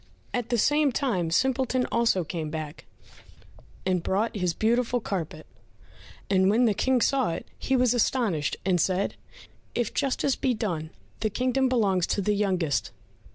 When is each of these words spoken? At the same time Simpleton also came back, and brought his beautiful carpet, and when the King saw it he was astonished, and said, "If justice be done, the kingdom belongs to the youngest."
At 0.33 0.49
the 0.49 0.57
same 0.57 0.91
time 0.91 1.29
Simpleton 1.29 1.85
also 1.91 2.23
came 2.23 2.49
back, 2.49 2.87
and 3.85 4.01
brought 4.01 4.35
his 4.35 4.55
beautiful 4.55 4.99
carpet, 4.99 5.45
and 6.27 6.49
when 6.49 6.65
the 6.65 6.73
King 6.73 7.01
saw 7.01 7.29
it 7.33 7.45
he 7.59 7.75
was 7.75 7.93
astonished, 7.93 8.57
and 8.65 8.81
said, 8.81 9.13
"If 9.75 9.93
justice 9.93 10.35
be 10.35 10.55
done, 10.55 10.89
the 11.19 11.29
kingdom 11.29 11.69
belongs 11.69 12.07
to 12.07 12.21
the 12.23 12.33
youngest." 12.33 12.89